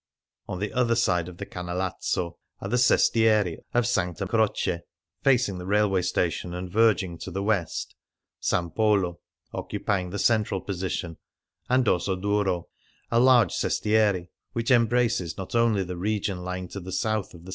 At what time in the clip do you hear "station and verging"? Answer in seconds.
6.01-7.19